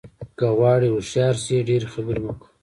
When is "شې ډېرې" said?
1.43-1.87